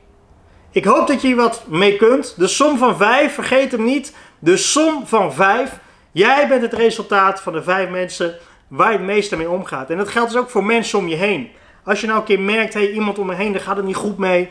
Ik 0.71 0.85
hoop 0.85 1.07
dat 1.07 1.21
je 1.21 1.27
hier 1.27 1.37
wat 1.37 1.65
mee 1.69 1.97
kunt. 1.97 2.35
De 2.37 2.47
som 2.47 2.79
van 2.79 2.97
5, 2.97 3.35
vergeet 3.35 3.73
hem 3.73 3.85
niet. 3.85 4.17
De 4.39 4.57
som 4.57 5.07
van 5.07 5.33
5. 5.33 5.79
Jij 6.13 6.49
bent 6.49 6.63
het 6.63 6.73
resultaat 6.73 7.41
van 7.41 7.53
de 7.53 7.63
vijf 7.63 7.91
mensen 7.91 8.35
waar 8.69 8.93
je 8.93 8.99
het 8.99 9.07
meeste 9.07 9.37
mee 9.37 9.51
omgaat. 9.51 9.91
En 9.91 9.97
dat 9.97 10.09
geldt 10.09 10.33
dus 10.33 10.41
ook 10.41 10.51
voor 10.51 10.65
mensen 10.65 10.99
om 10.99 11.09
je 11.09 11.17
heen. 11.17 11.51
Als 11.85 12.01
je 12.01 12.07
nou 12.07 12.19
een 12.19 12.25
keer 12.25 12.41
merkt, 12.41 12.75
hey, 12.75 12.91
iemand 12.91 13.19
om 13.19 13.27
me 13.27 13.35
heen, 13.35 13.53
daar 13.53 13.61
gaat 13.61 13.77
het 13.77 13.87
niet 13.87 13.97
goed 13.97 14.19
mee. 14.19 14.51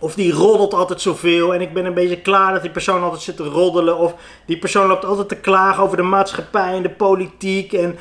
Of 0.00 0.14
die 0.14 0.32
roddelt 0.32 0.74
altijd 0.74 1.00
zoveel 1.00 1.54
en 1.54 1.60
ik 1.60 1.72
ben 1.72 1.84
een 1.84 1.94
beetje 1.94 2.20
klaar 2.20 2.52
dat 2.52 2.62
die 2.62 2.70
persoon 2.70 3.02
altijd 3.02 3.22
zit 3.22 3.36
te 3.36 3.44
roddelen. 3.44 3.98
Of 3.98 4.14
die 4.46 4.58
persoon 4.58 4.86
loopt 4.86 5.04
altijd 5.04 5.28
te 5.28 5.36
klagen 5.36 5.82
over 5.82 5.96
de 5.96 6.02
maatschappij 6.02 6.72
en 6.72 6.82
de 6.82 6.90
politiek. 6.90 7.72
En 7.72 7.98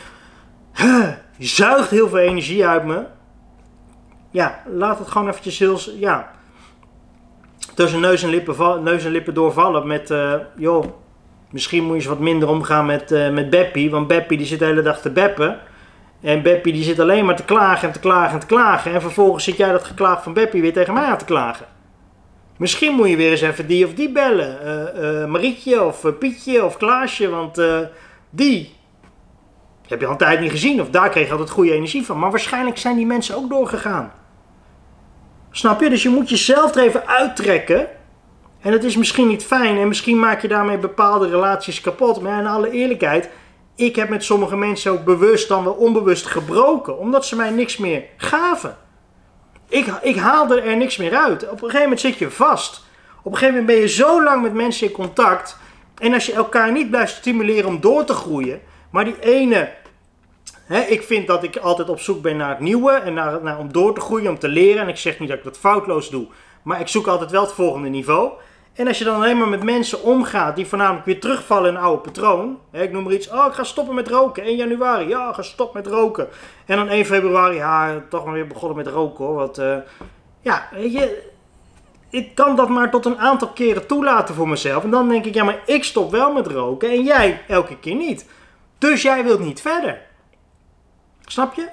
zuigt 1.39 1.89
heel 1.89 2.09
veel 2.09 2.17
energie 2.17 2.67
uit 2.67 2.85
me. 2.85 3.05
Ja, 4.31 4.61
laat 4.65 4.99
het 4.99 5.07
gewoon 5.07 5.27
eventjes 5.27 5.59
heel... 5.59 5.79
Ja, 5.99 6.31
tussen 7.73 7.99
neus 7.99 8.23
en 8.23 8.29
lippen, 8.29 8.83
neus 8.83 9.05
en 9.05 9.11
lippen 9.11 9.33
doorvallen 9.33 9.87
met... 9.87 10.11
Uh, 10.11 10.33
joh, 10.55 10.85
misschien 11.51 11.83
moet 11.83 11.91
je 11.91 11.95
eens 11.95 12.05
wat 12.05 12.19
minder 12.19 12.49
omgaan 12.49 12.85
met, 12.85 13.11
uh, 13.11 13.29
met 13.29 13.49
Beppie. 13.49 13.91
Want 13.91 14.07
Beppie 14.07 14.37
die 14.37 14.47
zit 14.47 14.59
de 14.59 14.65
hele 14.65 14.81
dag 14.81 15.01
te 15.01 15.11
beppen. 15.11 15.59
En 16.21 16.41
Beppie 16.41 16.73
die 16.73 16.83
zit 16.83 16.99
alleen 16.99 17.25
maar 17.25 17.35
te 17.35 17.43
klagen 17.43 17.87
en 17.87 17.93
te 17.93 17.99
klagen 17.99 18.33
en 18.33 18.39
te 18.39 18.45
klagen. 18.45 18.93
En 18.93 19.01
vervolgens 19.01 19.43
zit 19.43 19.57
jij 19.57 19.71
dat 19.71 19.83
geklaag 19.83 20.23
van 20.23 20.33
Beppie 20.33 20.61
weer 20.61 20.73
tegen 20.73 20.93
mij 20.93 21.05
aan 21.05 21.17
te 21.17 21.25
klagen. 21.25 21.76
Misschien 22.57 22.93
moet 22.93 23.09
je 23.09 23.15
weer 23.15 23.31
eens 23.31 23.41
even 23.41 23.67
die 23.67 23.85
of 23.85 23.93
die 23.93 24.11
bellen. 24.11 24.57
Uh, 24.63 25.21
uh, 25.21 25.25
Marietje 25.25 25.83
of 25.83 26.03
uh, 26.03 26.11
Pietje 26.19 26.65
of 26.65 26.77
Klaasje, 26.77 27.29
want 27.29 27.61
die 28.29 28.75
heb 29.87 29.99
je 29.99 30.05
al 30.05 30.11
een 30.11 30.17
tijd 30.17 30.39
niet 30.39 30.51
gezien. 30.51 30.81
Of 30.81 30.89
daar 30.89 31.09
kreeg 31.09 31.25
je 31.25 31.31
altijd 31.31 31.49
goede 31.49 31.71
energie 31.71 32.05
van. 32.05 32.19
Maar 32.19 32.29
waarschijnlijk 32.29 32.77
zijn 32.77 32.95
die 32.95 33.05
mensen 33.05 33.35
ook 33.35 33.49
doorgegaan. 33.49 34.13
Snap 35.51 35.81
je? 35.81 35.89
Dus 35.89 36.03
je 36.03 36.09
moet 36.09 36.29
jezelf 36.29 36.75
er 36.75 36.83
even 36.83 37.07
uittrekken. 37.07 37.87
En 38.61 38.71
dat 38.71 38.83
is 38.83 38.97
misschien 38.97 39.27
niet 39.27 39.45
fijn. 39.45 39.77
En 39.77 39.87
misschien 39.87 40.19
maak 40.19 40.41
je 40.41 40.47
daarmee 40.47 40.77
bepaalde 40.77 41.29
relaties 41.29 41.81
kapot. 41.81 42.21
Maar 42.21 42.39
in 42.39 42.47
alle 42.47 42.71
eerlijkheid, 42.71 43.29
ik 43.75 43.95
heb 43.95 44.09
met 44.09 44.23
sommige 44.23 44.57
mensen 44.57 44.91
ook 44.91 45.03
bewust 45.03 45.47
dan 45.47 45.63
wel 45.63 45.73
onbewust 45.73 46.25
gebroken. 46.25 46.97
Omdat 46.97 47.25
ze 47.25 47.35
mij 47.35 47.49
niks 47.49 47.77
meer 47.77 48.03
gaven. 48.17 48.77
Ik, 49.69 49.87
ik 50.01 50.15
haalde 50.15 50.61
er 50.61 50.77
niks 50.77 50.97
meer 50.97 51.15
uit. 51.15 51.43
Op 51.43 51.51
een 51.51 51.57
gegeven 51.57 51.81
moment 51.81 51.99
zit 51.99 52.17
je 52.17 52.31
vast. 52.31 52.85
Op 53.23 53.31
een 53.31 53.37
gegeven 53.37 53.59
moment 53.59 53.65
ben 53.65 53.75
je 53.75 53.93
zo 53.93 54.23
lang 54.23 54.41
met 54.41 54.53
mensen 54.53 54.87
in 54.87 54.93
contact. 54.93 55.57
En 55.97 56.13
als 56.13 56.25
je 56.25 56.33
elkaar 56.33 56.71
niet 56.71 56.89
blijft 56.89 57.15
stimuleren 57.15 57.69
om 57.69 57.79
door 57.79 58.05
te 58.05 58.13
groeien. 58.13 58.61
Maar 58.89 59.05
die 59.05 59.19
ene. 59.19 59.73
Hè, 60.65 60.79
ik 60.79 61.03
vind 61.03 61.27
dat 61.27 61.43
ik 61.43 61.57
altijd 61.57 61.89
op 61.89 61.99
zoek 61.99 62.21
ben 62.21 62.37
naar 62.37 62.49
het 62.49 62.59
nieuwe. 62.59 62.91
En 62.91 63.13
naar, 63.13 63.43
naar, 63.43 63.57
om 63.57 63.71
door 63.71 63.93
te 63.93 64.01
groeien, 64.01 64.29
om 64.29 64.39
te 64.39 64.47
leren. 64.47 64.81
En 64.81 64.87
ik 64.87 64.97
zeg 64.97 65.19
niet 65.19 65.29
dat 65.29 65.37
ik 65.37 65.43
dat 65.43 65.57
foutloos 65.57 66.09
doe. 66.09 66.27
Maar 66.61 66.79
ik 66.79 66.87
zoek 66.87 67.07
altijd 67.07 67.31
wel 67.31 67.41
het 67.41 67.51
volgende 67.51 67.89
niveau. 67.89 68.31
En 68.77 68.87
als 68.87 68.97
je 68.97 69.03
dan 69.03 69.15
alleen 69.15 69.37
maar 69.37 69.47
met 69.47 69.63
mensen 69.63 70.03
omgaat 70.03 70.55
die 70.55 70.67
voornamelijk 70.67 71.05
weer 71.05 71.19
terugvallen 71.19 71.69
in 71.69 71.75
een 71.75 71.81
oude 71.81 72.01
patroon. 72.01 72.59
Hè, 72.71 72.83
ik 72.83 72.91
noem 72.91 73.03
maar 73.03 73.13
iets. 73.13 73.29
Oh, 73.29 73.45
ik 73.47 73.53
ga 73.53 73.63
stoppen 73.63 73.95
met 73.95 74.07
roken. 74.07 74.43
1 74.43 74.55
januari. 74.55 75.07
Ja, 75.07 75.33
ga 75.33 75.41
stoppen 75.41 75.81
met 75.83 75.91
roken. 75.91 76.27
En 76.65 76.77
dan 76.77 76.89
1 76.89 77.05
februari. 77.05 77.55
Ja, 77.55 78.03
toch 78.09 78.25
maar 78.25 78.33
weer 78.33 78.47
begonnen 78.47 78.77
met 78.77 78.87
roken 78.87 79.25
hoor. 79.25 79.35
Want 79.35 79.59
uh, 79.59 79.77
ja, 80.41 80.67
weet 80.71 80.91
je. 80.91 81.29
Ik 82.09 82.35
kan 82.35 82.55
dat 82.55 82.69
maar 82.69 82.91
tot 82.91 83.05
een 83.05 83.17
aantal 83.17 83.47
keren 83.47 83.87
toelaten 83.87 84.35
voor 84.35 84.49
mezelf. 84.49 84.83
En 84.83 84.89
dan 84.89 85.09
denk 85.09 85.25
ik, 85.25 85.33
ja, 85.33 85.43
maar 85.43 85.59
ik 85.65 85.83
stop 85.83 86.11
wel 86.11 86.33
met 86.33 86.47
roken. 86.47 86.89
En 86.89 87.03
jij 87.03 87.41
elke 87.47 87.77
keer 87.77 87.95
niet. 87.95 88.25
Dus 88.77 89.01
jij 89.01 89.23
wilt 89.23 89.39
niet 89.39 89.61
verder. 89.61 90.01
Snap 91.25 91.53
je? 91.53 91.67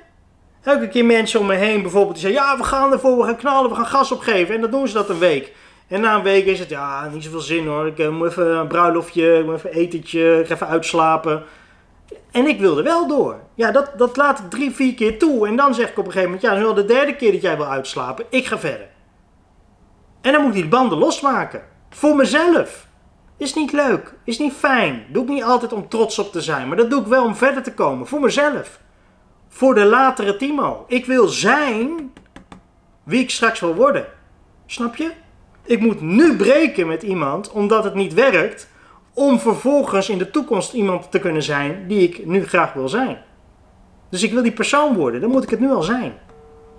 Elke 0.62 0.88
keer 0.88 1.04
mensen 1.04 1.40
om 1.40 1.46
me 1.46 1.54
heen 1.54 1.82
bijvoorbeeld 1.82 2.14
die 2.14 2.22
zeggen: 2.22 2.42
Ja, 2.42 2.56
we 2.56 2.64
gaan 2.64 2.92
ervoor, 2.92 3.16
we 3.16 3.24
gaan 3.24 3.36
knallen, 3.36 3.70
we 3.70 3.76
gaan 3.76 3.86
gas 3.86 4.12
opgeven. 4.12 4.54
En 4.54 4.60
dan 4.60 4.70
doen 4.70 4.88
ze 4.88 4.94
dat 4.94 5.08
een 5.08 5.18
week. 5.18 5.52
En 5.94 6.00
na 6.00 6.14
een 6.14 6.22
week 6.22 6.44
is 6.46 6.58
het, 6.58 6.68
ja, 6.68 7.08
niet 7.08 7.24
zoveel 7.24 7.40
zin 7.40 7.66
hoor. 7.66 7.86
Ik 7.86 7.98
uh, 7.98 8.08
moet 8.08 8.28
even 8.28 8.56
een 8.56 8.66
bruiloftje, 8.66 9.38
ik 9.38 9.44
moet 9.44 9.54
even 9.54 9.72
etentje, 9.72 10.40
ik 10.40 10.50
even 10.50 10.66
uitslapen. 10.66 11.42
En 12.30 12.46
ik 12.46 12.60
wilde 12.60 12.82
wel 12.82 13.06
door. 13.06 13.40
Ja, 13.54 13.70
dat, 13.70 13.92
dat 13.96 14.16
laat 14.16 14.38
ik 14.38 14.50
drie, 14.50 14.70
vier 14.70 14.94
keer 14.94 15.18
toe. 15.18 15.46
En 15.46 15.56
dan 15.56 15.74
zeg 15.74 15.90
ik 15.90 15.98
op 15.98 16.06
een 16.06 16.12
gegeven 16.12 16.32
moment, 16.32 16.50
ja, 16.50 16.58
nu 16.58 16.66
al 16.66 16.74
de 16.74 16.84
derde 16.84 17.16
keer 17.16 17.32
dat 17.32 17.40
jij 17.40 17.56
wil 17.56 17.66
uitslapen. 17.66 18.24
Ik 18.28 18.46
ga 18.46 18.58
verder. 18.58 18.88
En 20.20 20.32
dan 20.32 20.40
moet 20.40 20.54
ik 20.54 20.60
die 20.60 20.68
banden 20.68 20.98
losmaken. 20.98 21.62
Voor 21.90 22.16
mezelf. 22.16 22.86
Is 23.36 23.54
niet 23.54 23.72
leuk. 23.72 24.14
Is 24.24 24.38
niet 24.38 24.52
fijn. 24.52 25.06
Doe 25.08 25.22
ik 25.22 25.28
niet 25.28 25.44
altijd 25.44 25.72
om 25.72 25.88
trots 25.88 26.18
op 26.18 26.32
te 26.32 26.40
zijn. 26.40 26.68
Maar 26.68 26.76
dat 26.76 26.90
doe 26.90 27.00
ik 27.00 27.06
wel 27.06 27.24
om 27.24 27.36
verder 27.36 27.62
te 27.62 27.74
komen. 27.74 28.06
Voor 28.06 28.20
mezelf. 28.20 28.80
Voor 29.48 29.74
de 29.74 29.84
latere 29.84 30.36
Timo. 30.36 30.84
Ik 30.88 31.06
wil 31.06 31.28
zijn 31.28 32.12
wie 33.02 33.20
ik 33.20 33.30
straks 33.30 33.60
wil 33.60 33.74
worden. 33.74 34.06
Snap 34.66 34.96
je? 34.96 35.22
Ik 35.66 35.80
moet 35.80 36.00
nu 36.00 36.36
breken 36.36 36.86
met 36.86 37.02
iemand 37.02 37.50
omdat 37.50 37.84
het 37.84 37.94
niet 37.94 38.14
werkt, 38.14 38.68
om 39.14 39.40
vervolgens 39.40 40.08
in 40.08 40.18
de 40.18 40.30
toekomst 40.30 40.72
iemand 40.72 41.10
te 41.10 41.18
kunnen 41.18 41.42
zijn 41.42 41.84
die 41.88 42.08
ik 42.08 42.26
nu 42.26 42.46
graag 42.46 42.72
wil 42.72 42.88
zijn. 42.88 43.18
Dus 44.10 44.22
ik 44.22 44.32
wil 44.32 44.42
die 44.42 44.52
persoon 44.52 44.96
worden, 44.96 45.20
dan 45.20 45.30
moet 45.30 45.42
ik 45.42 45.50
het 45.50 45.60
nu 45.60 45.70
al 45.70 45.82
zijn. 45.82 46.12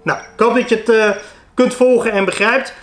Nou, 0.03 0.19
ik 0.19 0.39
hoop 0.39 0.55
dat 0.55 0.69
je 0.69 0.75
het 0.75 0.89
uh, 0.89 1.09
kunt 1.53 1.73
volgen 1.73 2.11
en 2.11 2.25
begrijpt. 2.25 2.73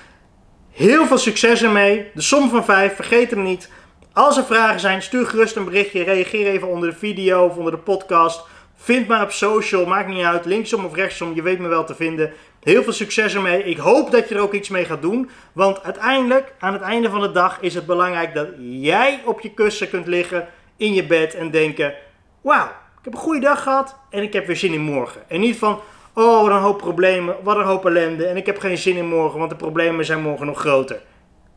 Heel 0.71 1.07
veel 1.07 1.19
succes 1.19 1.63
ermee. 1.63 2.11
De 2.15 2.21
som 2.21 2.49
van 2.49 2.65
5, 2.65 2.95
vergeet 2.95 3.31
hem 3.31 3.43
niet. 3.43 3.71
Als 4.13 4.37
er 4.37 4.45
vragen 4.45 4.81
zijn, 4.81 5.03
stuur 5.03 5.27
gerust 5.27 5.57
een 5.57 5.65
berichtje. 5.65 6.03
Reageer 6.03 6.47
even 6.47 6.69
onder 6.69 6.91
de 6.91 6.97
video 6.97 7.45
of 7.45 7.57
onder 7.57 7.73
de 7.73 7.79
podcast. 7.79 8.45
Vind 8.77 9.09
me 9.09 9.23
op 9.23 9.31
social, 9.31 9.87
maakt 9.87 10.09
niet 10.09 10.25
uit. 10.25 10.45
Linksom 10.45 10.85
of 10.85 10.95
rechtsom, 10.95 11.35
je 11.35 11.43
weet 11.43 11.59
me 11.59 11.69
wel 11.69 11.85
te 11.85 11.95
vinden. 11.95 12.33
Heel 12.63 12.83
veel 12.83 12.93
succes 12.93 13.35
ermee. 13.35 13.65
Ik 13.65 13.77
hoop 13.77 14.11
dat 14.11 14.29
je 14.29 14.35
er 14.35 14.41
ook 14.41 14.53
iets 14.53 14.69
mee 14.69 14.85
gaat 14.85 15.03
doen. 15.03 15.31
Want 15.53 15.83
uiteindelijk, 15.83 16.55
aan 16.59 16.73
het 16.73 16.83
einde 16.83 17.11
van 17.11 17.21
de 17.21 17.33
dag, 17.33 17.59
is 17.61 17.75
het 17.75 17.87
belangrijk 17.87 18.35
dat 18.35 18.49
jij 18.59 19.21
op 19.25 19.41
je 19.41 19.55
kussen 19.55 19.91
kunt 19.91 20.07
liggen 20.07 20.49
in 20.77 20.95
je 20.95 21.07
bed 21.07 21.35
en 21.35 21.51
denken: 21.51 21.95
Wauw, 22.41 22.65
ik 22.67 23.05
heb 23.05 23.13
een 23.13 23.19
goede 23.19 23.41
dag 23.41 23.63
gehad 23.63 23.97
en 24.11 24.23
ik 24.23 24.33
heb 24.33 24.47
weer 24.47 24.57
zin 24.57 24.73
in 24.73 24.81
morgen. 24.81 25.23
En 25.29 25.41
niet 25.41 25.57
van: 25.57 25.81
Oh, 26.15 26.43
wat 26.43 26.51
een 26.51 26.63
hoop 26.63 26.79
problemen, 26.79 27.37
wat 27.43 27.57
een 27.57 27.65
hoop 27.65 27.87
ellende 27.87 28.27
en 28.27 28.37
ik 28.37 28.47
heb 28.47 28.59
geen 28.59 28.79
zin 28.79 28.97
in 28.97 29.09
morgen, 29.09 29.39
want 29.39 29.51
de 29.51 29.57
problemen 29.57 30.05
zijn 30.05 30.23
morgen 30.23 30.47
nog 30.47 30.59
groter. 30.59 31.01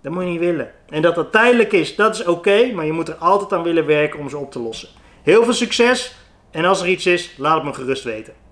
Dat 0.01 0.13
moet 0.13 0.23
je 0.23 0.29
niet 0.29 0.39
willen. 0.39 0.71
En 0.89 1.01
dat 1.01 1.15
dat 1.15 1.31
tijdelijk 1.31 1.71
is, 1.71 1.95
dat 1.95 2.15
is 2.15 2.25
oké, 2.25 2.71
maar 2.73 2.85
je 2.85 2.91
moet 2.91 3.07
er 3.07 3.15
altijd 3.15 3.53
aan 3.53 3.63
willen 3.63 3.85
werken 3.85 4.19
om 4.19 4.29
ze 4.29 4.37
op 4.37 4.51
te 4.51 4.59
lossen. 4.59 4.89
Heel 5.23 5.43
veel 5.43 5.53
succes 5.53 6.15
en 6.51 6.65
als 6.65 6.81
er 6.81 6.87
iets 6.87 7.05
is, 7.05 7.35
laat 7.37 7.55
het 7.55 7.63
me 7.63 7.73
gerust 7.73 8.03
weten. 8.03 8.44